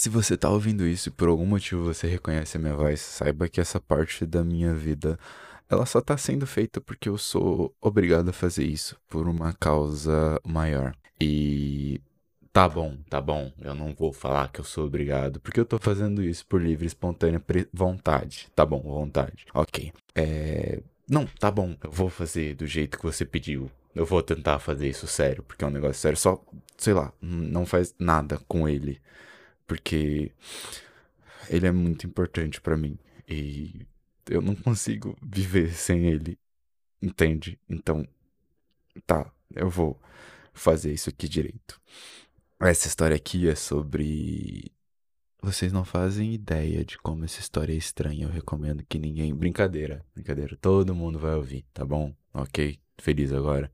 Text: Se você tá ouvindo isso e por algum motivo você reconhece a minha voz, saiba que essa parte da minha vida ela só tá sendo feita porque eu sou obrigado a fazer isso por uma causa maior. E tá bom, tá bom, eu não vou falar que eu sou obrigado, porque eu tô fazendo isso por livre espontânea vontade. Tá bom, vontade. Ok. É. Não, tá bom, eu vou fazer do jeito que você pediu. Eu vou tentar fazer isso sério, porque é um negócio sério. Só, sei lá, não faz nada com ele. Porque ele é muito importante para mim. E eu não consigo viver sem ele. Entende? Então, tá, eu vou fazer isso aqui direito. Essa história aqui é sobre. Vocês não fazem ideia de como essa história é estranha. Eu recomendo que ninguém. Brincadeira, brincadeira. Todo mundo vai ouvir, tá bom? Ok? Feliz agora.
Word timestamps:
Se 0.00 0.08
você 0.08 0.34
tá 0.34 0.48
ouvindo 0.48 0.86
isso 0.86 1.10
e 1.10 1.12
por 1.12 1.28
algum 1.28 1.44
motivo 1.44 1.84
você 1.84 2.06
reconhece 2.06 2.56
a 2.56 2.60
minha 2.60 2.74
voz, 2.74 3.00
saiba 3.00 3.50
que 3.50 3.60
essa 3.60 3.78
parte 3.78 4.24
da 4.24 4.42
minha 4.42 4.72
vida 4.72 5.18
ela 5.68 5.84
só 5.84 6.00
tá 6.00 6.16
sendo 6.16 6.46
feita 6.46 6.80
porque 6.80 7.06
eu 7.06 7.18
sou 7.18 7.74
obrigado 7.82 8.30
a 8.30 8.32
fazer 8.32 8.64
isso 8.64 8.96
por 9.06 9.28
uma 9.28 9.52
causa 9.52 10.40
maior. 10.42 10.94
E 11.20 12.00
tá 12.50 12.66
bom, 12.66 12.96
tá 13.10 13.20
bom, 13.20 13.52
eu 13.60 13.74
não 13.74 13.94
vou 13.94 14.10
falar 14.10 14.50
que 14.50 14.60
eu 14.60 14.64
sou 14.64 14.86
obrigado, 14.86 15.38
porque 15.38 15.60
eu 15.60 15.66
tô 15.66 15.78
fazendo 15.78 16.22
isso 16.22 16.46
por 16.46 16.62
livre 16.62 16.86
espontânea 16.86 17.44
vontade. 17.70 18.48
Tá 18.56 18.64
bom, 18.64 18.80
vontade. 18.80 19.44
Ok. 19.52 19.92
É. 20.14 20.80
Não, 21.06 21.26
tá 21.26 21.50
bom, 21.50 21.76
eu 21.84 21.90
vou 21.90 22.08
fazer 22.08 22.54
do 22.54 22.66
jeito 22.66 22.96
que 22.96 23.04
você 23.04 23.26
pediu. 23.26 23.70
Eu 23.94 24.06
vou 24.06 24.22
tentar 24.22 24.58
fazer 24.60 24.88
isso 24.88 25.06
sério, 25.06 25.42
porque 25.42 25.62
é 25.62 25.66
um 25.66 25.70
negócio 25.70 26.00
sério. 26.00 26.16
Só, 26.16 26.42
sei 26.78 26.94
lá, 26.94 27.12
não 27.20 27.66
faz 27.66 27.94
nada 27.98 28.40
com 28.48 28.66
ele. 28.66 28.98
Porque 29.70 30.32
ele 31.48 31.64
é 31.64 31.70
muito 31.70 32.04
importante 32.04 32.60
para 32.60 32.76
mim. 32.76 32.98
E 33.28 33.86
eu 34.28 34.42
não 34.42 34.56
consigo 34.56 35.16
viver 35.22 35.72
sem 35.74 36.06
ele. 36.06 36.36
Entende? 37.00 37.56
Então, 37.68 38.04
tá, 39.06 39.32
eu 39.54 39.70
vou 39.70 39.96
fazer 40.52 40.92
isso 40.92 41.08
aqui 41.08 41.28
direito. 41.28 41.80
Essa 42.58 42.88
história 42.88 43.14
aqui 43.14 43.48
é 43.48 43.54
sobre. 43.54 44.72
Vocês 45.40 45.72
não 45.72 45.84
fazem 45.84 46.34
ideia 46.34 46.84
de 46.84 46.98
como 46.98 47.24
essa 47.24 47.38
história 47.38 47.72
é 47.72 47.76
estranha. 47.76 48.24
Eu 48.24 48.28
recomendo 48.28 48.84
que 48.88 48.98
ninguém. 48.98 49.32
Brincadeira, 49.32 50.04
brincadeira. 50.12 50.58
Todo 50.60 50.96
mundo 50.96 51.16
vai 51.16 51.36
ouvir, 51.36 51.64
tá 51.72 51.84
bom? 51.84 52.12
Ok? 52.34 52.76
Feliz 52.98 53.32
agora. 53.32 53.68